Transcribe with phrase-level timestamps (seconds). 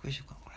[0.00, 0.49] 紹介しようか